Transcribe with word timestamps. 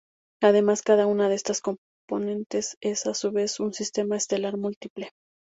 Además, 0.41 0.81
cada 0.81 1.05
una 1.05 1.29
de 1.29 1.35
estas 1.35 1.61
componentes 1.61 2.75
es, 2.81 3.05
a 3.05 3.13
su 3.13 3.31
vez, 3.31 3.59
un 3.59 3.71
sistema 3.71 4.17
estelar 4.17 4.57
múltiple. 4.57 5.11